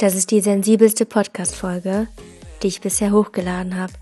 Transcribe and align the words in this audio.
Das 0.00 0.14
ist 0.14 0.30
die 0.30 0.40
sensibelste 0.40 1.04
Podcast-Folge, 1.06 2.06
die 2.62 2.68
ich 2.68 2.80
bisher 2.80 3.10
hochgeladen 3.10 3.76
habe. 3.76 3.94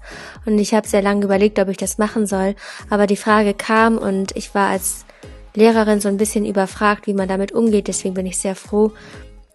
Und 0.45 0.59
ich 0.59 0.75
habe 0.75 0.87
sehr 0.87 1.01
lange 1.01 1.25
überlegt, 1.25 1.59
ob 1.59 1.71
ich 1.71 1.79
das 1.79 1.97
machen 1.97 2.27
soll. 2.27 2.55
Aber 2.91 3.07
die 3.07 3.17
Frage 3.17 3.55
kam 3.55 3.97
und 3.97 4.37
ich 4.37 4.55
war 4.55 4.69
als 4.69 5.07
Lehrerin 5.55 6.03
so 6.03 6.09
ein 6.09 6.19
bisschen 6.19 6.45
überfragt, 6.45 7.07
wie 7.07 7.15
man 7.15 7.29
damit 7.29 7.53
umgeht. 7.53 7.89
Deswegen 7.89 8.13
bin 8.13 8.27
ich 8.27 8.37
sehr 8.37 8.55
froh, 8.55 8.93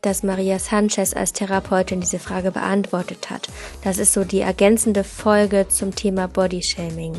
dass 0.01 0.23
Maria 0.23 0.57
Sanchez 0.57 1.13
als 1.13 1.31
Therapeutin 1.31 2.01
diese 2.01 2.17
Frage 2.17 2.49
beantwortet 2.49 3.29
hat. 3.29 3.47
Das 3.83 3.99
ist 3.99 4.11
so 4.11 4.23
die 4.23 4.39
ergänzende 4.39 5.03
Folge 5.03 5.67
zum 5.69 5.93
Thema 5.93 6.27
Bodyshaming. 6.27 7.13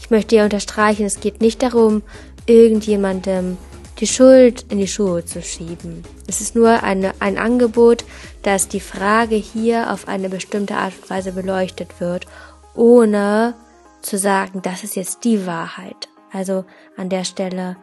Ich 0.00 0.08
möchte 0.08 0.36
hier 0.36 0.44
unterstreichen, 0.44 1.04
es 1.04 1.20
geht 1.20 1.42
nicht 1.42 1.62
darum, 1.62 2.02
irgendjemandem 2.46 3.58
die 3.98 4.06
Schuld 4.06 4.64
in 4.70 4.78
die 4.78 4.86
Schuhe 4.86 5.24
zu 5.24 5.42
schieben. 5.42 6.04
Es 6.26 6.40
ist 6.40 6.54
nur 6.54 6.82
eine, 6.82 7.12
ein 7.20 7.38
Angebot, 7.38 8.04
dass 8.42 8.68
die 8.68 8.80
Frage 8.80 9.34
hier 9.34 9.92
auf 9.92 10.08
eine 10.08 10.28
bestimmte 10.28 10.76
Art 10.76 10.94
und 11.00 11.10
Weise 11.10 11.32
beleuchtet 11.32 12.00
wird, 12.00 12.26
ohne 12.74 13.54
zu 14.00 14.18
sagen, 14.18 14.62
das 14.62 14.84
ist 14.84 14.96
jetzt 14.96 15.24
die 15.24 15.46
Wahrheit. 15.46 16.08
Also 16.32 16.64
an 16.96 17.08
der 17.08 17.24
Stelle 17.24 17.76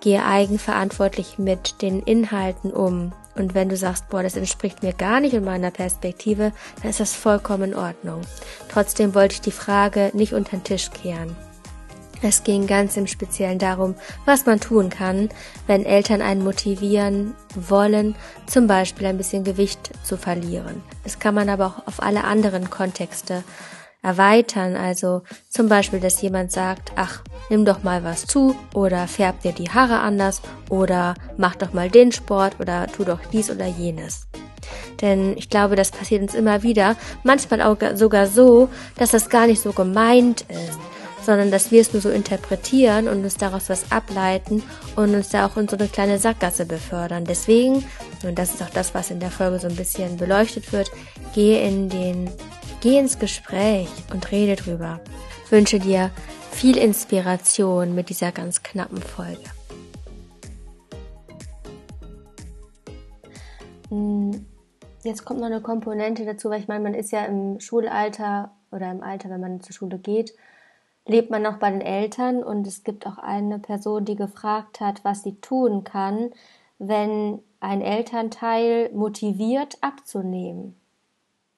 gehe 0.00 0.24
eigenverantwortlich 0.24 1.38
mit 1.38 1.82
den 1.82 2.00
Inhalten 2.00 2.70
um. 2.70 3.12
Und 3.36 3.54
wenn 3.54 3.68
du 3.68 3.76
sagst, 3.76 4.08
boah, 4.08 4.22
das 4.22 4.36
entspricht 4.36 4.82
mir 4.82 4.92
gar 4.92 5.20
nicht 5.20 5.34
in 5.34 5.44
meiner 5.44 5.70
Perspektive, 5.70 6.52
dann 6.80 6.90
ist 6.90 7.00
das 7.00 7.14
vollkommen 7.14 7.72
in 7.72 7.74
Ordnung. 7.74 8.20
Trotzdem 8.68 9.14
wollte 9.14 9.34
ich 9.34 9.40
die 9.40 9.50
Frage 9.50 10.10
nicht 10.14 10.32
unter 10.32 10.56
den 10.56 10.64
Tisch 10.64 10.90
kehren. 10.90 11.34
Es 12.26 12.42
ging 12.42 12.66
ganz 12.66 12.96
im 12.96 13.06
Speziellen 13.06 13.58
darum, 13.58 13.96
was 14.24 14.46
man 14.46 14.58
tun 14.58 14.88
kann, 14.88 15.28
wenn 15.66 15.84
Eltern 15.84 16.22
einen 16.22 16.42
motivieren 16.42 17.34
wollen, 17.54 18.14
zum 18.46 18.66
Beispiel 18.66 19.06
ein 19.08 19.18
bisschen 19.18 19.44
Gewicht 19.44 19.90
zu 20.04 20.16
verlieren. 20.16 20.82
Das 21.02 21.18
kann 21.18 21.34
man 21.34 21.50
aber 21.50 21.66
auch 21.66 21.86
auf 21.86 22.02
alle 22.02 22.24
anderen 22.24 22.70
Kontexte 22.70 23.44
erweitern. 24.00 24.74
Also 24.74 25.22
zum 25.50 25.68
Beispiel, 25.68 26.00
dass 26.00 26.22
jemand 26.22 26.50
sagt, 26.50 26.92
ach, 26.96 27.20
nimm 27.50 27.66
doch 27.66 27.82
mal 27.82 28.04
was 28.04 28.24
zu 28.26 28.56
oder 28.72 29.06
färb 29.06 29.42
dir 29.42 29.52
die 29.52 29.68
Haare 29.68 29.98
anders 29.98 30.40
oder 30.70 31.16
mach 31.36 31.56
doch 31.56 31.74
mal 31.74 31.90
den 31.90 32.10
Sport 32.10 32.58
oder 32.58 32.86
tu 32.86 33.04
doch 33.04 33.20
dies 33.34 33.50
oder 33.50 33.66
jenes. 33.66 34.28
Denn 35.02 35.36
ich 35.36 35.50
glaube, 35.50 35.76
das 35.76 35.90
passiert 35.90 36.22
uns 36.22 36.34
immer 36.34 36.62
wieder, 36.62 36.96
manchmal 37.22 37.60
auch 37.60 37.76
sogar 37.94 38.28
so, 38.28 38.70
dass 38.96 39.10
das 39.10 39.28
gar 39.28 39.46
nicht 39.46 39.60
so 39.60 39.72
gemeint 39.72 40.46
ist 40.48 40.78
sondern 41.24 41.50
dass 41.50 41.70
wir 41.70 41.80
es 41.80 41.92
nur 41.92 42.02
so 42.02 42.10
interpretieren 42.10 43.08
und 43.08 43.24
uns 43.24 43.36
daraus 43.36 43.68
was 43.68 43.90
ableiten 43.90 44.62
und 44.96 45.14
uns 45.14 45.30
da 45.30 45.46
auch 45.46 45.56
in 45.56 45.68
so 45.68 45.76
eine 45.76 45.88
kleine 45.88 46.18
Sackgasse 46.18 46.66
befördern. 46.66 47.24
Deswegen, 47.24 47.84
und 48.22 48.38
das 48.38 48.54
ist 48.54 48.62
auch 48.62 48.70
das, 48.70 48.94
was 48.94 49.10
in 49.10 49.20
der 49.20 49.30
Folge 49.30 49.58
so 49.58 49.68
ein 49.68 49.76
bisschen 49.76 50.16
beleuchtet 50.16 50.72
wird, 50.72 50.90
geh 51.34 51.66
in 51.66 51.88
den, 51.88 52.30
geh 52.80 52.98
ins 52.98 53.18
Gespräch 53.18 53.88
und 54.12 54.30
rede 54.30 54.56
drüber. 54.56 55.00
Wünsche 55.50 55.78
dir 55.78 56.10
viel 56.50 56.76
Inspiration 56.76 57.94
mit 57.94 58.08
dieser 58.08 58.32
ganz 58.32 58.62
knappen 58.62 59.02
Folge. 59.02 59.40
Hm, 63.88 64.46
jetzt 65.02 65.24
kommt 65.24 65.40
noch 65.40 65.46
eine 65.46 65.60
Komponente 65.60 66.24
dazu, 66.24 66.50
weil 66.50 66.60
ich 66.60 66.68
meine, 66.68 66.82
man 66.82 66.94
ist 66.94 67.12
ja 67.12 67.24
im 67.24 67.60
Schulalter 67.60 68.52
oder 68.70 68.90
im 68.90 69.02
Alter, 69.02 69.30
wenn 69.30 69.40
man 69.40 69.60
zur 69.60 69.72
Schule 69.72 69.98
geht, 69.98 70.34
lebt 71.06 71.30
man 71.30 71.42
noch 71.42 71.58
bei 71.58 71.70
den 71.70 71.80
Eltern 71.80 72.42
und 72.42 72.66
es 72.66 72.84
gibt 72.84 73.06
auch 73.06 73.18
eine 73.18 73.58
Person, 73.58 74.04
die 74.04 74.16
gefragt 74.16 74.80
hat, 74.80 75.04
was 75.04 75.22
sie 75.22 75.40
tun 75.40 75.84
kann, 75.84 76.30
wenn 76.78 77.40
ein 77.60 77.80
Elternteil 77.80 78.90
motiviert 78.92 79.78
abzunehmen. 79.80 80.76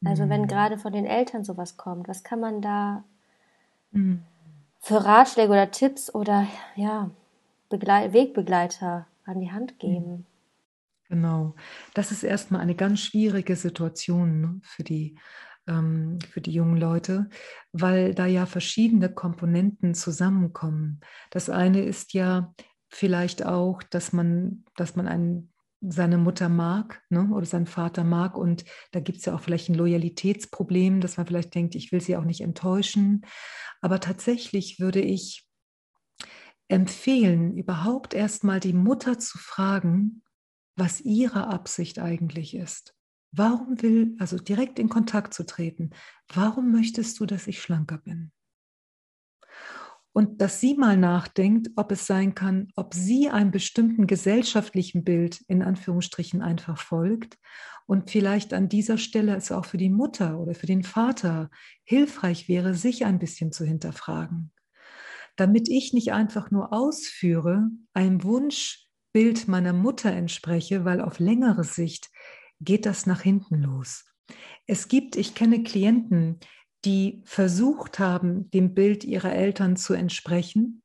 Also 0.05 0.25
mhm. 0.25 0.31
wenn 0.31 0.47
gerade 0.47 0.79
von 0.79 0.93
den 0.93 1.07
Eltern 1.07 1.45
sowas 1.45 1.77
kommt, 1.77 2.09
was 2.09 2.23
kann 2.23 2.41
man 2.41 2.61
da 2.61 3.05
mhm. 3.93 4.23
für 4.81 5.05
Ratschläge 5.05 5.51
oder 5.51 5.71
Tipps 5.71 6.15
oder 6.15 6.47
ja, 6.75 7.11
Begle 7.69 8.13
Wegbegleiter 8.13 9.07
an 9.25 9.41
die 9.41 9.51
Hand 9.51 9.79
geben? 9.79 10.27
Genau, 11.09 11.55
das 11.95 12.11
ist 12.11 12.25
erstmal 12.25 12.61
eine 12.61 12.75
ganz 12.75 13.01
schwierige 13.01 13.55
Situation 13.55 14.41
ne, 14.41 14.61
für 14.63 14.83
die 14.83 15.17
ähm, 15.67 16.19
für 16.31 16.41
die 16.41 16.53
jungen 16.53 16.77
Leute, 16.77 17.29
weil 17.73 18.15
da 18.15 18.27
ja 18.27 18.47
verschiedene 18.47 19.13
Komponenten 19.13 19.95
zusammenkommen. 19.95 21.01
Das 21.31 21.51
eine 21.51 21.83
ist 21.83 22.13
ja 22.13 22.55
vielleicht 22.89 23.45
auch, 23.45 23.83
dass 23.83 24.13
man, 24.13 24.65
dass 24.77 24.97
man 24.97 25.07
einen 25.07 25.53
seine 25.81 26.19
Mutter 26.19 26.49
mag 26.49 27.03
ne, 27.11 27.29
oder 27.33 27.47
seinen 27.47 27.67
Vater 27.67 28.05
mag. 28.05 28.37
Und 28.37 28.65
da 28.93 29.01
gibt 29.01 29.19
es 29.19 29.27
ja 29.27 29.35
auch 29.35 29.41
vielleicht 29.41 29.69
ein 29.69 29.75
Loyalitätsproblem, 29.75 31.01
dass 31.01 31.17
man 31.17 31.27
vielleicht 31.27 31.55
denkt, 31.55 31.75
ich 31.75 31.93
will 31.93 32.01
sie 32.01 32.17
auch 32.17 32.25
nicht 32.25 32.41
enttäuschen. 32.41 33.23
Aber 33.81 34.01
tatsächlich 34.01 34.81
würde 34.81 35.01
ich 35.01 35.47
empfehlen, 36.69 37.57
überhaupt 37.57 38.15
erstmal 38.15 38.59
die 38.59 38.73
Mutter 38.73 39.19
zu 39.19 39.39
fragen, 39.39 40.23
was 40.77 41.01
ihre 41.01 41.47
Absicht 41.47 41.99
eigentlich 41.99 42.57
ist. 42.57 42.96
Warum 43.37 43.83
will, 43.83 44.17
also 44.19 44.39
direkt 44.39 44.79
in 44.79 44.89
Kontakt 44.89 45.35
zu 45.35 45.45
treten, 45.45 45.91
warum 46.33 46.73
möchtest 46.73 47.21
du, 47.21 47.27
dass 47.27 47.47
ich 47.47 47.61
schlanker 47.61 47.99
bin? 47.99 48.33
Und 50.13 50.41
dass 50.41 50.61
sie 50.61 50.75
mal 50.75 50.97
nachdenkt, 50.97 51.69
ob 51.77 51.93
es 51.93 52.07
sein 52.07 52.35
kann, 52.35 52.69
ob 52.75 52.95
sie 52.95 53.29
einem 53.29 53.51
bestimmten 53.51 54.07
gesellschaftlichen 54.07 55.05
Bild 55.05 55.43
in 55.49 55.63
Anführungsstrichen 55.63 56.41
einfach 56.41 56.79
folgt 56.79 57.37
und 57.85 58.11
vielleicht 58.11 58.55
an 58.55 58.71
dieser 58.71 58.97
Stelle 58.97 59.37
es 59.37 59.53
auch 59.53 59.67
für 59.67 59.77
die 59.77 59.91
Mutter 59.91 60.41
oder 60.41 60.55
für 60.55 60.65
den 60.65 60.83
Vater 60.83 61.51
hilfreich 61.85 62.49
wäre, 62.49 62.73
sich 62.73 63.05
ein 63.05 63.19
bisschen 63.19 63.53
zu 63.53 63.67
hinterfragen. 63.67 64.53
Damit 65.37 65.69
ich 65.69 65.93
nicht 65.93 66.15
einfach 66.15 66.51
nur 66.51 66.73
ausführe, 66.73 67.69
einem 67.93 68.23
Wunschbild 68.23 69.49
meiner 69.49 69.75
Mutter 69.75 70.11
entspreche, 70.13 70.87
weil 70.87 71.03
auf 71.03 71.19
längere 71.19 71.65
Sicht 71.65 72.09
geht 72.61 72.87
das 72.87 73.07
nach 73.07 73.23
hinten 73.23 73.63
los. 73.63 74.05
Es 74.67 74.89
gibt, 74.89 75.17
ich 75.17 75.35
kenne 75.35 75.63
Klienten, 75.63 76.41
die 76.85 77.23
versucht 77.25 77.99
haben, 77.99 78.51
dem 78.51 78.75
Bild 78.75 79.05
ihrer 79.05 79.33
Eltern 79.33 79.77
zu 79.77 79.95
entsprechen 79.95 80.83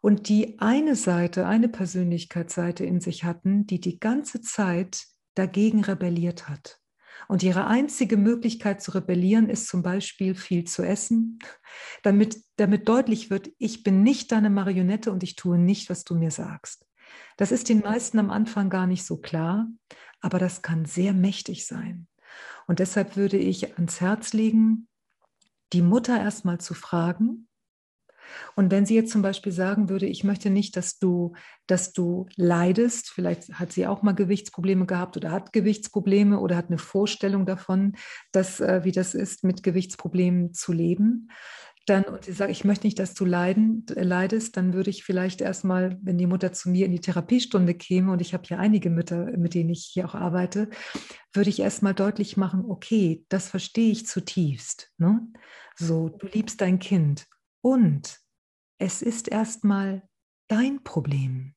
und 0.00 0.28
die 0.28 0.58
eine 0.60 0.96
Seite, 0.96 1.46
eine 1.46 1.68
Persönlichkeitsseite 1.68 2.84
in 2.84 3.00
sich 3.00 3.24
hatten, 3.24 3.66
die 3.66 3.80
die 3.80 4.00
ganze 4.00 4.40
Zeit 4.40 5.04
dagegen 5.34 5.84
rebelliert 5.84 6.48
hat. 6.48 6.80
Und 7.28 7.42
ihre 7.42 7.66
einzige 7.66 8.16
Möglichkeit 8.16 8.82
zu 8.82 8.92
rebellieren 8.92 9.48
ist 9.48 9.68
zum 9.68 9.82
Beispiel 9.82 10.34
viel 10.34 10.64
zu 10.64 10.82
essen, 10.82 11.38
damit, 12.02 12.42
damit 12.56 12.88
deutlich 12.88 13.30
wird, 13.30 13.50
ich 13.58 13.82
bin 13.82 14.02
nicht 14.02 14.32
deine 14.32 14.50
Marionette 14.50 15.12
und 15.12 15.22
ich 15.22 15.36
tue 15.36 15.58
nicht, 15.58 15.90
was 15.90 16.04
du 16.04 16.14
mir 16.14 16.30
sagst. 16.30 16.86
Das 17.36 17.52
ist 17.52 17.68
den 17.68 17.80
meisten 17.80 18.18
am 18.18 18.30
Anfang 18.30 18.70
gar 18.70 18.86
nicht 18.86 19.04
so 19.04 19.18
klar, 19.18 19.68
aber 20.20 20.38
das 20.38 20.62
kann 20.62 20.84
sehr 20.84 21.12
mächtig 21.12 21.66
sein. 21.66 22.06
Und 22.66 22.78
deshalb 22.78 23.16
würde 23.16 23.36
ich 23.36 23.74
ans 23.74 24.00
Herz 24.00 24.32
legen, 24.32 24.88
die 25.72 25.82
Mutter 25.82 26.18
erstmal 26.18 26.58
zu 26.58 26.74
fragen. 26.74 27.48
Und 28.54 28.70
wenn 28.70 28.86
sie 28.86 28.94
jetzt 28.94 29.10
zum 29.10 29.22
Beispiel 29.22 29.52
sagen 29.52 29.88
würde, 29.88 30.06
ich 30.06 30.22
möchte 30.22 30.50
nicht, 30.50 30.76
dass 30.76 30.98
du, 30.98 31.32
dass 31.66 31.92
du 31.92 32.26
leidest, 32.36 33.10
vielleicht 33.10 33.54
hat 33.54 33.72
sie 33.72 33.86
auch 33.86 34.02
mal 34.02 34.12
Gewichtsprobleme 34.12 34.86
gehabt 34.86 35.16
oder 35.16 35.32
hat 35.32 35.52
Gewichtsprobleme 35.52 36.38
oder 36.38 36.56
hat 36.56 36.68
eine 36.68 36.78
Vorstellung 36.78 37.46
davon, 37.46 37.96
dass, 38.32 38.60
äh, 38.60 38.84
wie 38.84 38.92
das 38.92 39.14
ist, 39.14 39.42
mit 39.42 39.62
Gewichtsproblemen 39.62 40.54
zu 40.54 40.72
leben, 40.72 41.28
dann 41.90 42.04
und 42.04 42.24
sie 42.24 42.32
sagt, 42.32 42.50
ich 42.50 42.64
möchte 42.64 42.86
nicht, 42.86 42.98
dass 42.98 43.14
du 43.14 43.24
leiden, 43.24 43.84
äh, 43.94 44.02
leidest, 44.02 44.56
dann 44.56 44.72
würde 44.72 44.90
ich 44.90 45.04
vielleicht 45.04 45.40
erstmal, 45.40 45.98
wenn 46.02 46.16
die 46.16 46.26
Mutter 46.26 46.52
zu 46.52 46.70
mir 46.70 46.86
in 46.86 46.92
die 46.92 47.00
Therapiestunde 47.00 47.74
käme, 47.74 48.12
und 48.12 48.20
ich 48.20 48.32
habe 48.32 48.44
hier 48.46 48.58
einige 48.58 48.90
Mütter, 48.90 49.36
mit 49.36 49.54
denen 49.54 49.70
ich 49.70 49.90
hier 49.92 50.06
auch 50.06 50.14
arbeite, 50.14 50.70
würde 51.32 51.50
ich 51.50 51.60
erstmal 51.60 51.94
deutlich 51.94 52.36
machen, 52.36 52.64
okay, 52.66 53.24
das 53.28 53.48
verstehe 53.48 53.90
ich 53.90 54.06
zutiefst. 54.06 54.92
Ne? 54.98 55.20
So, 55.76 56.08
du 56.08 56.26
liebst 56.28 56.60
dein 56.60 56.78
Kind. 56.78 57.26
Und 57.60 58.18
es 58.78 59.02
ist 59.02 59.28
erstmal 59.28 60.02
dein 60.48 60.82
Problem. 60.82 61.54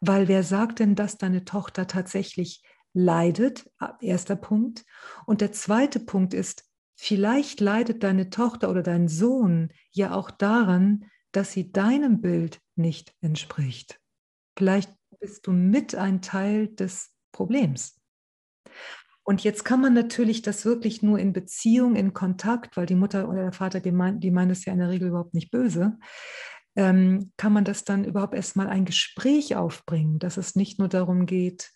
Weil 0.00 0.26
wer 0.28 0.42
sagt 0.42 0.78
denn, 0.78 0.94
dass 0.94 1.18
deine 1.18 1.44
Tochter 1.44 1.86
tatsächlich 1.86 2.62
leidet? 2.92 3.70
Erster 4.00 4.36
Punkt. 4.36 4.84
Und 5.26 5.40
der 5.40 5.52
zweite 5.52 6.00
Punkt 6.00 6.34
ist, 6.34 6.64
Vielleicht 6.96 7.60
leidet 7.60 8.02
deine 8.02 8.30
Tochter 8.30 8.70
oder 8.70 8.82
dein 8.82 9.08
Sohn 9.08 9.72
ja 9.90 10.14
auch 10.14 10.30
daran, 10.30 11.06
dass 11.32 11.52
sie 11.52 11.72
deinem 11.72 12.20
Bild 12.20 12.60
nicht 12.76 13.14
entspricht. 13.20 13.98
Vielleicht 14.56 14.92
bist 15.18 15.46
du 15.46 15.52
mit 15.52 15.94
ein 15.94 16.20
Teil 16.20 16.68
des 16.68 17.14
Problems. 17.32 18.00
Und 19.24 19.44
jetzt 19.44 19.64
kann 19.64 19.80
man 19.80 19.94
natürlich 19.94 20.42
das 20.42 20.64
wirklich 20.64 21.02
nur 21.02 21.18
in 21.18 21.32
Beziehung, 21.32 21.94
in 21.94 22.12
Kontakt, 22.12 22.76
weil 22.76 22.86
die 22.86 22.96
Mutter 22.96 23.28
oder 23.28 23.42
der 23.42 23.52
Vater, 23.52 23.80
die 23.80 23.92
meinen 23.92 24.20
die 24.20 24.30
meint 24.30 24.50
es 24.50 24.64
ja 24.64 24.72
in 24.72 24.80
der 24.80 24.88
Regel 24.88 25.08
überhaupt 25.08 25.34
nicht 25.34 25.50
böse, 25.50 25.98
ähm, 26.74 27.32
kann 27.36 27.52
man 27.52 27.64
das 27.64 27.84
dann 27.84 28.04
überhaupt 28.04 28.34
erstmal 28.34 28.68
ein 28.68 28.84
Gespräch 28.84 29.54
aufbringen, 29.56 30.18
dass 30.18 30.36
es 30.36 30.56
nicht 30.56 30.78
nur 30.78 30.88
darum 30.88 31.26
geht, 31.26 31.70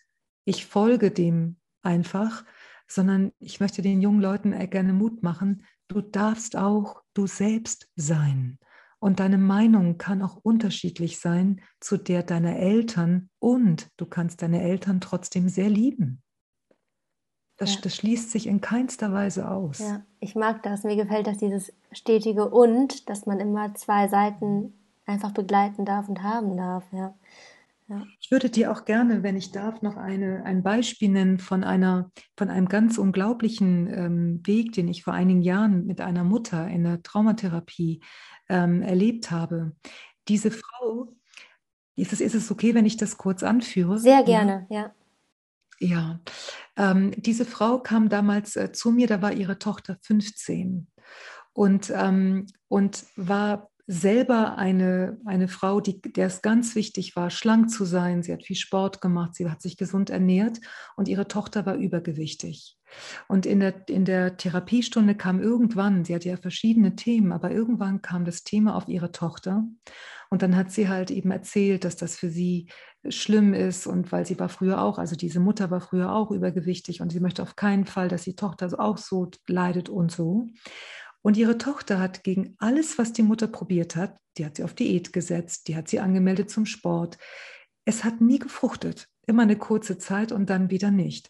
ich 0.45 0.65
folge 0.65 1.11
dem 1.11 1.57
einfach, 1.81 2.43
sondern 2.87 3.31
ich 3.39 3.59
möchte 3.59 3.81
den 3.81 4.01
jungen 4.01 4.21
Leuten 4.21 4.51
gerne 4.69 4.93
Mut 4.93 5.23
machen, 5.23 5.63
du 5.87 6.01
darfst 6.01 6.55
auch 6.55 7.01
du 7.13 7.27
selbst 7.27 7.89
sein. 7.95 8.59
Und 8.99 9.19
deine 9.19 9.37
Meinung 9.37 9.97
kann 9.97 10.23
auch 10.23 10.37
unterschiedlich 10.37 11.19
sein 11.19 11.61
zu 11.79 11.97
der 11.97 12.23
deiner 12.23 12.57
Eltern 12.57 13.29
und 13.39 13.89
du 13.97 14.05
kannst 14.05 14.41
deine 14.41 14.61
Eltern 14.61 15.01
trotzdem 15.01 15.49
sehr 15.49 15.69
lieben. 15.69 16.23
Das, 17.57 17.75
ja. 17.75 17.81
das 17.81 17.95
schließt 17.95 18.31
sich 18.31 18.47
in 18.47 18.61
keinster 18.61 19.11
Weise 19.13 19.49
aus. 19.49 19.79
Ja, 19.79 20.03
ich 20.19 20.35
mag 20.35 20.63
das. 20.63 20.83
Mir 20.83 20.95
gefällt 20.95 21.27
das, 21.27 21.37
dieses 21.37 21.73
stetige 21.91 22.49
und, 22.49 23.09
dass 23.09 23.25
man 23.25 23.39
immer 23.39 23.73
zwei 23.75 24.07
Seiten 24.07 24.73
einfach 25.05 25.31
begleiten 25.31 25.85
darf 25.85 26.07
und 26.07 26.21
haben 26.21 26.55
darf. 26.57 26.83
Ja. 26.91 27.15
Ja. 27.89 28.05
Ich 28.19 28.31
würde 28.31 28.49
dir 28.49 28.71
auch 28.71 28.83
gerne, 28.83 29.23
wenn 29.23 29.37
ich 29.37 29.51
darf, 29.51 29.81
noch 29.81 29.95
eine, 29.95 30.43
ein 30.43 30.61
Beispiel 30.61 31.09
nennen 31.09 31.39
von, 31.39 31.63
einer, 31.63 32.11
von 32.37 32.49
einem 32.49 32.67
ganz 32.67 32.97
unglaublichen 32.97 33.87
ähm, 33.87 34.41
Weg, 34.45 34.73
den 34.73 34.89
ich 34.89 35.03
vor 35.03 35.13
einigen 35.13 35.41
Jahren 35.41 35.85
mit 35.85 36.01
einer 36.01 36.25
Mutter 36.25 36.67
in 36.67 36.83
der 36.83 37.01
Traumatherapie 37.01 38.01
ähm, 38.49 38.81
erlebt 38.81 39.31
habe. 39.31 39.71
Diese 40.27 40.51
Frau, 40.51 41.15
ist 41.95 42.11
es, 42.11 42.19
ist 42.19 42.35
es 42.35 42.51
okay, 42.51 42.75
wenn 42.75 42.85
ich 42.85 42.97
das 42.97 43.17
kurz 43.17 43.41
anführe? 43.41 43.97
Sehr 43.97 44.23
gerne, 44.23 44.67
ja. 44.69 44.93
Ja, 45.79 46.19
ähm, 46.75 47.11
diese 47.15 47.45
Frau 47.45 47.79
kam 47.79 48.09
damals 48.09 48.55
äh, 48.55 48.71
zu 48.71 48.91
mir, 48.91 49.07
da 49.07 49.21
war 49.21 49.31
ihre 49.31 49.59
Tochter 49.59 49.97
15 50.01 50.87
und, 51.53 51.91
ähm, 51.95 52.47
und 52.67 53.05
war 53.15 53.69
selber 53.87 54.57
eine, 54.57 55.17
eine 55.25 55.47
Frau, 55.47 55.79
die, 55.79 56.01
der 56.01 56.27
es 56.27 56.41
ganz 56.41 56.75
wichtig 56.75 57.15
war, 57.15 57.29
schlank 57.29 57.69
zu 57.69 57.85
sein. 57.85 58.21
Sie 58.21 58.33
hat 58.33 58.43
viel 58.43 58.57
Sport 58.57 58.99
gemacht, 58.99 59.33
sie 59.33 59.49
hat 59.49 59.61
sich 59.61 59.77
gesund 59.77 60.09
ernährt 60.09 60.59
und 60.97 61.07
ihre 61.07 61.29
Tochter 61.29 61.65
war 61.65 61.75
übergewichtig. 61.75 62.77
Und 63.27 63.45
in 63.45 63.61
der, 63.61 63.87
in 63.87 64.03
der 64.03 64.37
Therapiestunde 64.37 65.15
kam 65.15 65.41
irgendwann, 65.41 66.03
sie 66.03 66.13
hatte 66.13 66.29
ja 66.29 66.37
verschiedene 66.37 66.95
Themen, 66.95 67.31
aber 67.31 67.51
irgendwann 67.51 68.01
kam 68.01 68.25
das 68.25 68.43
Thema 68.43 68.75
auf 68.75 68.87
ihre 68.89 69.11
Tochter. 69.13 69.63
Und 70.29 70.41
dann 70.41 70.57
hat 70.57 70.71
sie 70.71 70.89
halt 70.89 71.09
eben 71.09 71.31
erzählt, 71.31 71.85
dass 71.85 71.95
das 71.95 72.17
für 72.17 72.29
sie 72.29 72.69
schlimm 73.07 73.53
ist 73.53 73.87
und 73.87 74.11
weil 74.11 74.25
sie 74.25 74.37
war 74.37 74.49
früher 74.49 74.81
auch, 74.81 74.97
also 74.97 75.15
diese 75.15 75.39
Mutter 75.39 75.71
war 75.71 75.79
früher 75.79 76.11
auch 76.11 76.31
übergewichtig 76.31 76.99
und 76.99 77.11
sie 77.11 77.21
möchte 77.21 77.41
auf 77.41 77.55
keinen 77.55 77.85
Fall, 77.85 78.09
dass 78.09 78.23
die 78.23 78.35
Tochter 78.35 78.69
auch 78.77 78.97
so 78.97 79.29
leidet 79.47 79.87
und 79.87 80.11
so. 80.11 80.47
Und 81.27 81.35
ihre 81.35 81.57
Tochter 81.57 81.99
hat 81.99 82.23
gegen 82.23 82.55
alles, 82.57 82.97
was 82.97 83.11
die 83.11 83.21
Mutter 83.21 83.47
probiert 83.47 83.97
hat, 83.97 84.15
die 84.37 84.45
hat 84.45 84.55
sie 84.55 84.63
auf 84.63 84.73
Diät 84.73 85.11
gesetzt, 85.11 85.67
die 85.67 85.75
hat 85.75 85.89
sie 85.89 85.99
angemeldet 85.99 86.49
zum 86.49 86.65
Sport. 86.65 87.17
Es 87.83 88.05
hat 88.05 88.21
nie 88.21 88.39
gefruchtet, 88.39 89.09
immer 89.25 89.43
eine 89.43 89.57
kurze 89.57 89.97
Zeit 89.97 90.31
und 90.31 90.49
dann 90.49 90.69
wieder 90.69 90.89
nicht. 90.89 91.29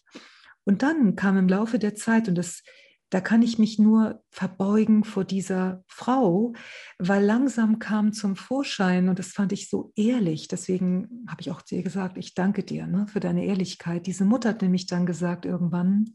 Und 0.62 0.82
dann 0.82 1.16
kam 1.16 1.36
im 1.36 1.48
Laufe 1.48 1.80
der 1.80 1.96
Zeit, 1.96 2.28
und 2.28 2.36
das, 2.36 2.62
da 3.10 3.20
kann 3.20 3.42
ich 3.42 3.58
mich 3.58 3.80
nur 3.80 4.22
verbeugen 4.30 5.02
vor 5.02 5.24
dieser 5.24 5.82
Frau, 5.88 6.52
weil 7.00 7.24
langsam 7.24 7.80
kam 7.80 8.12
zum 8.12 8.36
Vorschein, 8.36 9.08
und 9.08 9.18
das 9.18 9.32
fand 9.32 9.50
ich 9.50 9.68
so 9.68 9.90
ehrlich, 9.96 10.46
deswegen 10.46 11.26
habe 11.28 11.40
ich 11.40 11.50
auch 11.50 11.62
zu 11.62 11.74
ihr 11.74 11.82
gesagt, 11.82 12.18
ich 12.18 12.34
danke 12.34 12.62
dir 12.62 12.86
ne, 12.86 13.08
für 13.08 13.18
deine 13.18 13.44
Ehrlichkeit. 13.44 14.06
Diese 14.06 14.24
Mutter 14.24 14.50
hat 14.50 14.62
nämlich 14.62 14.86
dann 14.86 15.06
gesagt 15.06 15.44
irgendwann, 15.44 16.12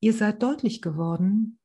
ihr 0.00 0.12
seid 0.12 0.42
deutlich 0.42 0.82
geworden, 0.82 1.60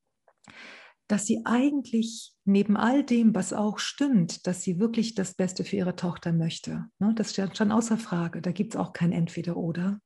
dass 1.12 1.26
sie 1.26 1.42
eigentlich 1.44 2.34
neben 2.46 2.78
all 2.78 3.04
dem, 3.04 3.36
was 3.36 3.52
auch 3.52 3.80
stimmt, 3.80 4.48
dass 4.48 4.64
sie 4.64 4.80
wirklich 4.80 5.14
das 5.14 5.34
Beste 5.34 5.66
für 5.66 5.76
ihre 5.76 5.98
Tochter 5.98 6.32
möchte. 6.32 6.86
Ne, 7.00 7.14
das 7.16 7.32
steht 7.32 7.58
schon 7.58 7.74
außer 7.74 7.98
Frage. 7.98 8.42
Da 8.42 8.52
gibt 8.52 8.74
es 8.74 8.80
auch 8.80 8.94
kein 8.94 9.12
Entweder-Oder. 9.12 10.00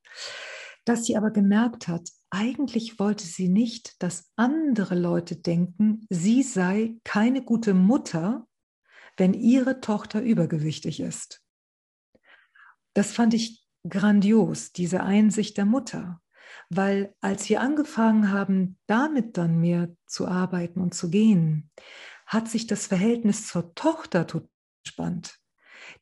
Dass 0.83 1.05
sie 1.05 1.15
aber 1.15 1.29
gemerkt 1.29 1.87
hat, 1.87 2.09
eigentlich 2.31 2.97
wollte 2.97 3.25
sie 3.25 3.49
nicht, 3.49 4.01
dass 4.01 4.31
andere 4.35 4.95
Leute 4.95 5.35
denken, 5.35 6.07
sie 6.09 6.41
sei 6.41 6.95
keine 7.03 7.43
gute 7.43 7.75
Mutter, 7.75 8.47
wenn 9.17 9.33
ihre 9.33 9.81
Tochter 9.81 10.21
übergewichtig 10.21 10.99
ist. 10.99 11.43
Das 12.93 13.11
fand 13.11 13.35
ich 13.35 13.63
grandios, 13.87 14.71
diese 14.71 15.03
Einsicht 15.03 15.57
der 15.57 15.65
Mutter. 15.65 16.19
Weil 16.75 17.13
als 17.21 17.49
wir 17.49 17.61
angefangen 17.61 18.31
haben, 18.31 18.77
damit 18.87 19.37
dann 19.37 19.59
mehr 19.59 19.89
zu 20.07 20.27
arbeiten 20.27 20.81
und 20.81 20.93
zu 20.93 21.09
gehen, 21.09 21.69
hat 22.25 22.49
sich 22.49 22.67
das 22.67 22.87
Verhältnis 22.87 23.47
zur 23.47 23.75
Tochter 23.75 24.27
total 24.27 24.49
entspannt. 24.85 25.39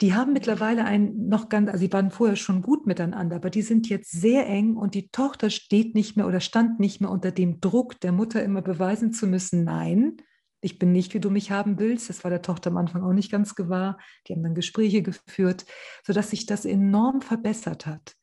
Die 0.02 0.14
haben 0.14 0.34
mittlerweile 0.34 0.86
ein 0.86 1.28
noch 1.28 1.50
ganz, 1.50 1.70
also 1.70 1.86
die 1.86 1.94
waren 1.94 2.12
vorher 2.12 2.36
schon 2.36 2.62
gut 2.62 2.86
miteinander, 2.86 3.36
aber 3.36 3.50
die 3.50 3.62
sind 3.62 3.90
jetzt 3.90 4.12
sehr 4.12 4.48
eng 4.48 4.76
und 4.76 4.96
die 4.96 5.10
Tochter 5.10 5.50
steht 5.50 5.94
nicht 5.96 6.16
mehr 6.16 6.28
oder 6.28 6.40
stand 6.40 6.80
nicht 6.80 7.02
mehr 7.02 7.10
unter 7.10 7.32
dem 7.32 7.60
Druck 7.60 8.00
der 8.00 8.12
Mutter 8.12 8.44
immer 8.44 8.62
beweisen 8.62 9.14
zu 9.14 9.28
müssen, 9.28 9.64
nein, 9.64 10.18
ich 10.62 10.80
bin 10.80 10.94
nicht, 10.94 11.14
wie 11.14 11.20
du 11.20 11.30
mich 11.30 11.52
haben 11.52 11.78
willst. 11.78 12.08
Das 12.08 12.24
war 12.24 12.32
der 12.32 12.42
Tochter 12.42 12.70
am 12.70 12.78
Anfang 12.78 13.04
auch 13.04 13.12
nicht 13.12 13.30
ganz 13.30 13.54
gewahr. 13.54 14.00
Die 14.26 14.34
haben 14.34 14.44
dann 14.44 14.56
Gespräche 14.56 15.02
geführt, 15.02 15.66
sodass 16.06 16.30
sich 16.30 16.46
das 16.46 16.64
enorm 16.64 17.22
verbessert 17.22 17.86
hat. 17.86 18.16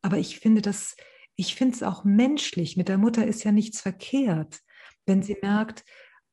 Aber 0.00 0.16
ich 0.16 0.40
finde 0.40 0.62
das 0.62 0.96
ich 1.36 1.54
finde 1.54 1.74
es 1.74 1.82
auch 1.82 2.04
menschlich. 2.04 2.76
Mit 2.76 2.88
der 2.88 2.98
Mutter 2.98 3.26
ist 3.26 3.44
ja 3.44 3.52
nichts 3.52 3.80
verkehrt, 3.80 4.60
wenn 5.06 5.22
sie 5.22 5.36
merkt, 5.42 5.84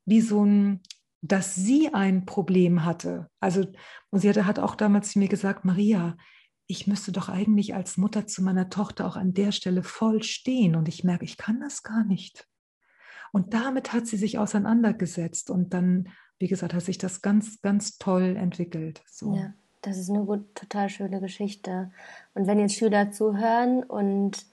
wie 0.05 0.21
so 0.21 0.45
ein, 0.45 0.81
dass 1.21 1.55
sie 1.55 1.93
ein 1.93 2.25
Problem 2.25 2.85
hatte. 2.85 3.29
Also, 3.39 3.65
und 4.09 4.19
sie 4.19 4.29
hatte, 4.29 4.45
hat 4.45 4.59
auch 4.59 4.75
damals 4.75 5.11
zu 5.11 5.19
mir 5.19 5.27
gesagt, 5.27 5.65
Maria, 5.65 6.17
ich 6.67 6.87
müsste 6.87 7.11
doch 7.11 7.29
eigentlich 7.29 7.75
als 7.75 7.97
Mutter 7.97 8.27
zu 8.27 8.41
meiner 8.43 8.69
Tochter 8.69 9.05
auch 9.05 9.17
an 9.17 9.33
der 9.33 9.51
Stelle 9.51 9.83
voll 9.83 10.23
stehen. 10.23 10.75
Und 10.75 10.87
ich 10.87 11.03
merke, 11.03 11.25
ich 11.25 11.37
kann 11.37 11.59
das 11.59 11.83
gar 11.83 12.05
nicht. 12.05 12.47
Und 13.33 13.53
damit 13.53 13.93
hat 13.93 14.07
sie 14.07 14.17
sich 14.17 14.37
auseinandergesetzt. 14.37 15.49
Und 15.49 15.73
dann, 15.73 16.09
wie 16.39 16.47
gesagt, 16.47 16.73
hat 16.73 16.83
sich 16.83 16.97
das 16.97 17.21
ganz, 17.21 17.61
ganz 17.61 17.97
toll 17.97 18.35
entwickelt. 18.37 19.03
So. 19.09 19.35
Ja, 19.35 19.53
das 19.81 19.97
ist 19.97 20.09
eine 20.09 20.25
gut, 20.25 20.55
total 20.55 20.89
schöne 20.89 21.19
Geschichte. 21.19 21.91
Und 22.33 22.47
wenn 22.47 22.59
jetzt 22.59 22.75
Schüler 22.75 23.11
zuhören 23.11 23.83
und 23.83 24.45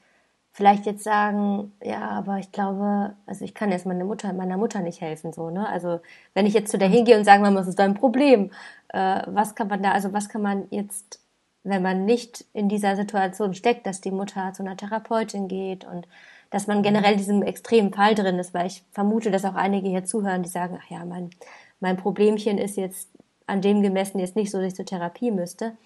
vielleicht 0.58 0.87
jetzt 0.87 1.05
sagen, 1.05 1.72
ja, 1.81 2.00
aber 2.00 2.38
ich 2.38 2.50
glaube, 2.50 3.14
also 3.26 3.44
ich 3.44 3.55
kann 3.55 3.70
jetzt 3.70 3.87
meine 3.87 4.05
Mutter, 4.05 4.32
meiner 4.32 4.56
Mutter 4.56 4.81
nicht 4.81 5.00
helfen, 5.00 5.32
so, 5.32 5.50
ne? 5.50 5.69
Also 5.69 6.00
wenn 6.34 6.46
ich 6.46 6.52
jetzt 6.52 6.72
zu 6.72 6.78
der 6.78 6.88
hingehe 6.88 7.16
und 7.16 7.22
sage, 7.22 7.40
Mama, 7.40 7.60
was 7.60 7.69
ist 7.69 7.78
dein 7.78 7.94
Problem? 7.94 8.50
Äh, 8.88 9.22
was 9.26 9.55
kann 9.55 9.69
man 9.69 9.84
da, 9.84 9.93
also 9.93 10.12
was 10.12 10.28
kann 10.28 10.43
man 10.43 10.66
jetzt, 10.70 11.20
wenn 11.62 11.81
man 11.81 12.06
nicht 12.06 12.44
in 12.55 12.69
dieser 12.69 12.96
Situation 12.96 13.55
steckt, 13.55 13.87
dass 13.87 14.00
die 14.00 14.10
Mutter 14.10 14.52
zu 14.52 14.64
einer 14.64 14.76
Therapeutin 14.76 15.46
geht 15.46 15.84
und 15.84 16.08
dass 16.50 16.66
man 16.66 16.82
generell 16.82 17.12
in 17.12 17.19
diesem 17.19 17.43
extremen 17.43 17.93
Fall 17.93 18.16
drin 18.16 18.40
ist, 18.40 18.52
weil 18.52 18.66
ich 18.66 18.82
vermute, 18.90 19.30
dass 19.30 19.44
auch 19.44 19.54
einige 19.54 19.88
hier 19.88 20.06
zuhören, 20.06 20.42
die 20.42 20.49
sagen, 20.49 20.76
ach 20.82 20.90
ja, 20.90 21.04
mein, 21.04 21.30
mein 21.78 21.97
Problemchen 21.97 22.59
ist 22.59 22.76
jetzt 22.76 23.09
an 23.47 23.62
dem 23.62 23.80
gemessen 23.80 24.18
jetzt 24.18 24.35
nicht 24.35 24.50
so, 24.50 24.59
dass 24.59 24.66
ich 24.66 24.75
zur 24.75 24.87
Therapie 24.87 25.30
müsste. 25.30 25.76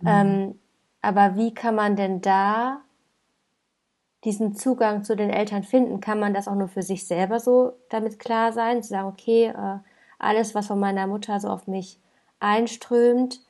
Mhm. 0.00 0.08
Ähm, 0.08 0.58
aber 1.00 1.36
wie 1.36 1.54
kann 1.54 1.76
man 1.76 1.94
denn 1.94 2.20
da 2.22 2.80
diesen 4.24 4.54
Zugang 4.54 5.04
zu 5.04 5.16
den 5.16 5.30
Eltern 5.30 5.62
finden, 5.62 6.00
kann 6.00 6.18
man 6.18 6.34
das 6.34 6.48
auch 6.48 6.54
nur 6.54 6.68
für 6.68 6.82
sich 6.82 7.06
selber 7.06 7.40
so 7.40 7.74
damit 7.90 8.18
klar 8.18 8.52
sein, 8.52 8.82
zu 8.82 8.90
sagen, 8.90 9.08
okay, 9.08 9.46
äh, 9.46 9.78
alles, 10.18 10.54
was 10.54 10.66
von 10.68 10.80
meiner 10.80 11.06
Mutter 11.06 11.38
so 11.40 11.48
auf 11.48 11.66
mich 11.66 12.00
einströmt, 12.40 13.40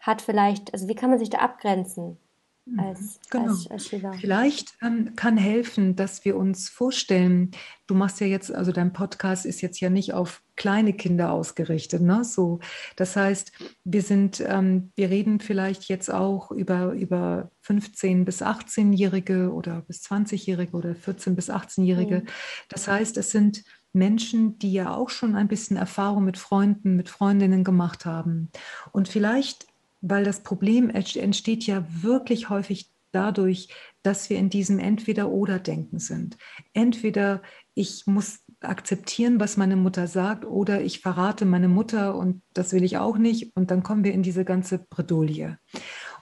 hat 0.00 0.22
vielleicht, 0.22 0.72
also 0.72 0.88
wie 0.88 0.94
kann 0.94 1.10
man 1.10 1.18
sich 1.18 1.30
da 1.30 1.38
abgrenzen? 1.38 2.18
Mhm. 2.64 2.78
Als, 2.78 3.20
genau. 3.28 3.48
als, 3.48 3.70
als 3.70 3.86
Vielleicht 4.20 4.74
ähm, 4.82 5.16
kann 5.16 5.36
helfen, 5.36 5.96
dass 5.96 6.24
wir 6.24 6.36
uns 6.36 6.68
vorstellen, 6.68 7.50
du 7.88 7.94
machst 7.94 8.20
ja 8.20 8.26
jetzt, 8.26 8.54
also 8.54 8.70
dein 8.70 8.92
Podcast 8.92 9.46
ist 9.46 9.62
jetzt 9.62 9.80
ja 9.80 9.90
nicht 9.90 10.14
auf 10.14 10.42
kleine 10.54 10.92
Kinder 10.92 11.32
ausgerichtet, 11.32 12.02
ne? 12.02 12.24
So, 12.24 12.60
das 12.94 13.16
heißt, 13.16 13.52
wir 13.84 14.02
sind, 14.02 14.42
ähm, 14.46 14.92
wir 14.94 15.10
reden 15.10 15.40
vielleicht 15.40 15.84
jetzt 15.84 16.12
auch 16.12 16.52
über, 16.52 16.92
über 16.92 17.50
15 17.62 18.24
bis 18.24 18.42
18-Jährige 18.42 19.52
oder 19.52 19.80
bis 19.82 20.02
20-Jährige 20.02 20.76
oder 20.76 20.94
14 20.94 21.34
bis 21.34 21.50
18-Jährige. 21.50 22.20
Mhm. 22.20 22.26
Das 22.68 22.86
heißt, 22.86 23.16
es 23.16 23.30
sind 23.30 23.64
Menschen, 23.92 24.58
die 24.58 24.72
ja 24.72 24.94
auch 24.94 25.10
schon 25.10 25.34
ein 25.34 25.48
bisschen 25.48 25.76
Erfahrung 25.76 26.24
mit 26.24 26.38
Freunden, 26.38 26.96
mit 26.96 27.08
Freundinnen 27.08 27.64
gemacht 27.64 28.06
haben. 28.06 28.50
Und 28.92 29.08
vielleicht 29.08 29.66
weil 30.02 30.24
das 30.24 30.42
Problem 30.42 30.90
entsteht 30.90 31.64
ja 31.64 31.86
wirklich 31.88 32.50
häufig 32.50 32.90
dadurch, 33.12 33.68
dass 34.02 34.28
wir 34.28 34.38
in 34.38 34.50
diesem 34.50 34.78
Entweder-Oder-Denken 34.78 35.98
sind. 35.98 36.36
Entweder 36.72 37.42
ich 37.74 38.06
muss 38.06 38.40
akzeptieren, 38.60 39.40
was 39.40 39.56
meine 39.56 39.76
Mutter 39.76 40.06
sagt, 40.06 40.44
oder 40.44 40.82
ich 40.82 41.00
verrate 41.00 41.44
meine 41.44 41.68
Mutter 41.68 42.16
und 42.16 42.42
das 42.52 42.72
will 42.72 42.84
ich 42.84 42.98
auch 42.98 43.18
nicht. 43.18 43.56
Und 43.56 43.70
dann 43.70 43.82
kommen 43.82 44.04
wir 44.04 44.12
in 44.12 44.22
diese 44.22 44.44
ganze 44.44 44.78
Bredouille. 44.78 45.58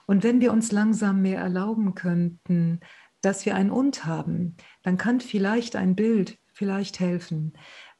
Und 0.05 0.23
wenn 0.23 0.41
wir 0.41 0.51
uns 0.51 0.71
langsam 0.71 1.21
mehr 1.21 1.39
erlauben 1.39 1.95
könnten, 1.95 2.79
dass 3.21 3.45
wir 3.45 3.55
ein 3.55 3.71
Und 3.71 4.05
haben, 4.05 4.57
dann 4.83 4.97
kann 4.97 5.21
vielleicht 5.21 5.75
ein 5.75 5.95
Bild 5.95 6.37
vielleicht 6.53 6.99
helfen. 6.99 7.53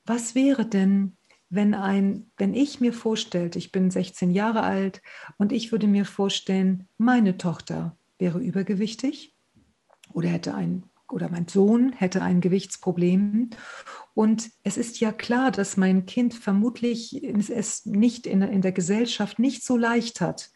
Was 0.06 0.36
wäre 0.36 0.66
denn, 0.66 1.18
wenn 1.52 1.74
ein, 1.74 2.32
wenn 2.38 2.54
ich 2.54 2.80
mir 2.80 2.94
vorstellte, 2.94 3.60
ich 3.60 3.72
bin 3.72 3.92
16 3.92 4.32
Jahre 4.32 4.64
alt 4.64 5.02
und 5.38 5.52
ich 5.52 5.72
würde 5.72 5.86
mir 5.86 6.06
vorstellen, 6.06 6.88
meine 6.98 7.38
Tochter 7.38 7.98
wäre 8.18 8.40
übergewichtig 8.40 9.36
oder 10.14 10.30
hätte 10.30 10.56
ein 10.56 10.84
oder 11.10 11.30
mein 11.30 11.50
Sohn 11.50 11.92
hätte 11.92 12.22
ein 12.22 12.40
Gewichtsproblem. 12.40 13.50
Und 14.14 14.50
es 14.64 14.78
ist 14.78 15.02
ja 15.02 15.12
klar, 15.12 15.52
dass 15.52 15.76
mein 15.76 16.06
Kind 16.06 16.34
vermutlich 16.34 17.22
es 17.22 17.86
nicht 17.86 18.26
in, 18.28 18.42
in 18.42 18.62
der 18.62 18.72
Gesellschaft 18.72 19.38
nicht 19.38 19.66
so 19.66 19.76
leicht 19.76 20.22
hat 20.22 20.52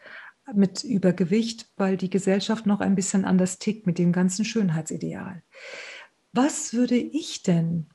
mit 0.54 0.86
Übergewicht, 0.86 1.68
weil 1.76 1.98
die 1.98 2.10
Gesellschaft 2.10 2.66
noch 2.66 2.80
ein 2.80 2.96
bisschen 2.96 3.26
anders 3.26 3.60
tickt 3.60 3.86
mit 3.86 3.98
dem 3.98 4.14
ganzen 4.14 4.46
Schönheitsideal. 4.46 5.44
Was 6.32 6.74
würde 6.74 6.96
ich 6.96 7.44
denn 7.44 7.90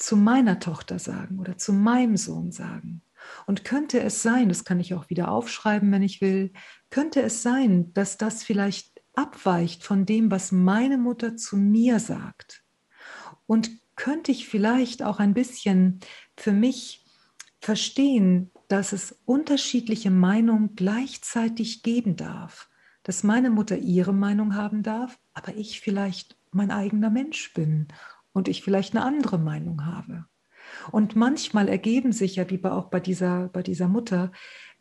zu 0.00 0.16
meiner 0.16 0.58
Tochter 0.58 0.98
sagen 0.98 1.38
oder 1.38 1.56
zu 1.58 1.72
meinem 1.72 2.16
Sohn 2.16 2.50
sagen? 2.50 3.02
Und 3.46 3.64
könnte 3.64 4.00
es 4.00 4.22
sein, 4.22 4.48
das 4.48 4.64
kann 4.64 4.80
ich 4.80 4.94
auch 4.94 5.10
wieder 5.10 5.30
aufschreiben, 5.30 5.92
wenn 5.92 6.02
ich 6.02 6.20
will, 6.20 6.52
könnte 6.88 7.22
es 7.22 7.42
sein, 7.42 7.92
dass 7.92 8.16
das 8.16 8.42
vielleicht 8.42 9.02
abweicht 9.14 9.84
von 9.84 10.06
dem, 10.06 10.30
was 10.30 10.52
meine 10.52 10.96
Mutter 10.96 11.36
zu 11.36 11.56
mir 11.56 12.00
sagt. 12.00 12.64
Und 13.46 13.70
könnte 13.96 14.32
ich 14.32 14.48
vielleicht 14.48 15.02
auch 15.02 15.18
ein 15.18 15.34
bisschen 15.34 16.00
für 16.36 16.52
mich 16.52 17.04
verstehen, 17.60 18.50
dass 18.68 18.92
es 18.92 19.20
unterschiedliche 19.26 20.10
Meinungen 20.10 20.74
gleichzeitig 20.74 21.82
geben 21.82 22.16
darf. 22.16 22.70
Dass 23.02 23.22
meine 23.22 23.50
Mutter 23.50 23.76
ihre 23.76 24.14
Meinung 24.14 24.54
haben 24.54 24.82
darf, 24.82 25.18
aber 25.34 25.54
ich 25.56 25.80
vielleicht 25.80 26.38
mein 26.52 26.70
eigener 26.70 27.10
Mensch 27.10 27.52
bin 27.52 27.88
und 28.32 28.48
ich 28.48 28.62
vielleicht 28.62 28.94
eine 28.94 29.04
andere 29.04 29.38
Meinung 29.38 29.86
habe. 29.86 30.26
Und 30.92 31.16
manchmal 31.16 31.68
ergeben 31.68 32.12
sich 32.12 32.36
ja, 32.36 32.48
wie 32.50 32.62
auch 32.64 32.90
bei 32.90 33.00
dieser, 33.00 33.48
bei 33.48 33.62
dieser 33.62 33.88
Mutter, 33.88 34.30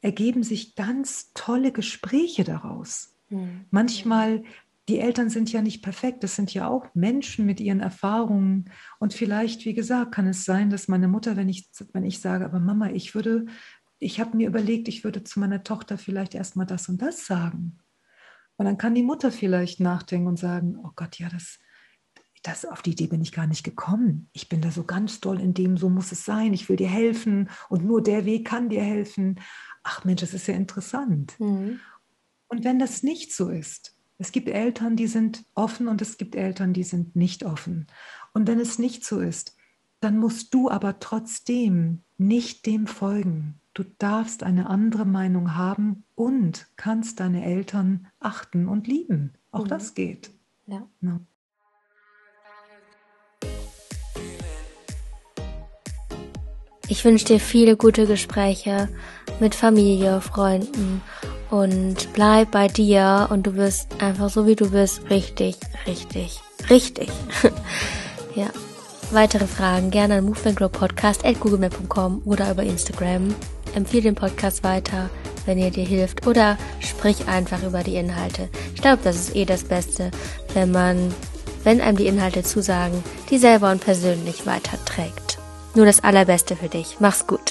ergeben 0.02 0.44
sich 0.44 0.76
ganz 0.76 1.32
tolle 1.34 1.72
Gespräche 1.72 2.44
daraus. 2.44 3.16
Mhm. 3.30 3.66
Manchmal, 3.70 4.44
die 4.88 5.00
Eltern 5.00 5.30
sind 5.30 5.52
ja 5.52 5.62
nicht 5.62 5.84
perfekt, 5.84 6.24
das 6.24 6.36
sind 6.36 6.54
ja 6.54 6.68
auch 6.68 6.88
Menschen 6.96 7.46
mit 7.46 7.60
ihren 7.60 7.80
Erfahrungen. 7.80 8.72
Und 9.00 9.14
vielleicht, 9.14 9.66
wie 9.66 9.74
gesagt, 9.74 10.14
kann 10.14 10.28
es 10.28 10.46
sein, 10.46 10.70
dass 10.70 10.88
meine 10.88 11.08
Mutter, 11.08 11.36
wenn 11.36 11.50
ich, 11.50 11.70
wenn 11.94 12.06
ich 12.06 12.20
sage, 12.20 12.46
aber 12.46 12.60
Mama, 12.60 12.90
ich 12.90 13.14
würde, 13.14 13.46
ich 14.00 14.20
habe 14.20 14.38
mir 14.38 14.48
überlegt, 14.48 14.88
ich 14.88 15.04
würde 15.04 15.24
zu 15.24 15.40
meiner 15.40 15.64
Tochter 15.64 15.98
vielleicht 15.98 16.34
erstmal 16.34 16.66
das 16.66 16.90
und 16.90 17.02
das 17.02 17.26
sagen. 17.26 17.80
Und 18.58 18.66
dann 18.66 18.78
kann 18.78 18.96
die 18.96 19.04
Mutter 19.04 19.32
vielleicht 19.32 19.80
nachdenken 19.80 20.28
und 20.28 20.40
sagen, 20.40 20.78
oh 20.84 20.92
Gott, 20.96 21.20
ja, 21.20 21.30
das, 21.30 21.60
das, 22.42 22.66
auf 22.66 22.82
die 22.82 22.92
Idee 22.92 23.08
bin 23.08 23.22
ich 23.22 23.32
gar 23.32 23.48
nicht 23.48 23.64
gekommen. 23.64 24.30
Ich 24.34 24.50
bin 24.50 24.62
da 24.62 24.72
so 24.72 24.84
ganz 24.84 25.20
doll 25.20 25.40
in 25.40 25.54
dem, 25.54 25.78
so 25.78 25.90
muss 25.90 26.12
es 26.12 26.26
sein. 26.26 26.54
Ich 26.54 26.70
will 26.70 26.78
dir 26.78 26.88
helfen 26.88 27.50
und 27.70 27.86
nur 27.86 28.02
der 28.02 28.26
Weg 28.26 28.48
kann 28.48 28.70
dir 28.70 28.82
helfen. 28.82 29.40
Ach 29.84 30.06
Mensch, 30.06 30.22
das 30.22 30.34
ist 30.34 30.48
ja 30.48 30.54
interessant. 30.54 31.40
Mhm. 31.40 31.80
Und 32.48 32.64
wenn 32.64 32.80
das 32.80 33.04
nicht 33.04 33.34
so 33.34 33.50
ist, 33.50 33.96
es 34.18 34.32
gibt 34.32 34.50
Eltern, 34.50 34.96
die 34.96 35.08
sind 35.08 35.46
offen 35.54 35.88
und 35.88 36.02
es 36.02 36.18
gibt 36.18 36.36
Eltern, 36.36 36.74
die 36.74 36.84
sind 36.84 37.16
nicht 37.16 37.46
offen. 37.46 37.88
Und 38.34 38.48
wenn 38.48 38.60
es 38.60 38.80
nicht 38.80 39.06
so 39.06 39.20
ist, 39.20 39.56
dann 40.00 40.18
musst 40.18 40.54
du 40.54 40.70
aber 40.70 41.00
trotzdem 41.00 42.04
nicht 42.18 42.66
dem 42.66 42.88
folgen. 42.88 43.60
Du 43.74 43.84
darfst 43.98 44.44
eine 44.44 44.70
andere 44.70 45.06
Meinung 45.06 45.56
haben 45.56 46.04
und 46.16 46.68
kannst 46.76 47.20
deine 47.20 47.46
Eltern 47.46 48.08
achten 48.20 48.68
und 48.68 48.88
lieben. 48.88 49.34
Auch 49.52 49.66
mhm. 49.66 49.70
das 49.70 49.94
geht. 49.94 50.32
Ja. 50.68 50.88
Ich 56.90 57.06
wünsche 57.06 57.26
dir 57.26 57.40
viele 57.40 57.78
gute 57.78 58.08
Gespräche 58.08 58.90
mit 59.40 59.54
Familie, 59.54 60.22
Freunden 60.22 61.02
und 61.52 62.12
bleib 62.14 62.50
bei 62.50 62.68
dir 62.68 63.28
und 63.30 63.46
du 63.46 63.56
wirst 63.56 64.02
einfach 64.02 64.30
so 64.30 64.48
wie 64.48 64.56
du 64.56 64.72
bist 64.72 65.08
richtig, 65.10 65.58
richtig, 65.86 66.42
richtig. 66.68 67.10
ja. 68.36 68.48
Weitere 69.12 69.46
Fragen 69.46 69.92
gerne 69.92 70.16
an 70.16 70.26
movementgrowpodcast.googlemail.com 70.26 72.24
oder 72.26 72.52
über 72.52 72.64
Instagram. 72.64 73.36
Empfehle 73.76 74.04
den 74.04 74.16
Podcast 74.16 74.64
weiter, 74.64 75.12
wenn 75.46 75.60
ihr 75.60 75.70
dir 75.72 75.86
hilft 75.86 76.26
oder 76.26 76.58
sprich 76.80 77.28
einfach 77.28 77.62
über 77.64 77.84
die 77.84 77.96
Inhalte. 77.96 78.50
Ich 78.74 78.82
glaube, 78.82 79.00
das 79.04 79.16
ist 79.16 79.36
eh 79.36 79.46
das 79.46 79.64
Beste, 79.64 80.10
wenn 80.56 80.72
man, 80.72 81.14
wenn 81.64 81.82
einem 81.82 81.98
die 81.98 82.08
Inhalte 82.08 82.42
zusagen, 82.44 83.04
die 83.30 83.38
selber 83.38 83.72
und 83.72 83.82
persönlich 83.82 84.46
weiterträgt. 84.48 85.29
Nur 85.76 85.86
das 85.86 86.04
Allerbeste 86.04 86.56
für 86.56 86.70
dich. 86.70 86.98
Mach's 87.00 87.28
gut. 87.28 87.49